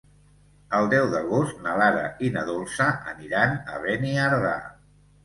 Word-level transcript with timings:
El 0.77 0.87
deu 0.93 1.09
d'agost 1.11 1.59
na 1.65 1.75
Lara 1.81 2.05
i 2.29 2.31
na 2.37 2.45
Dolça 2.47 2.87
aniran 3.13 3.55
a 3.75 3.83
Beniardà. 3.85 4.57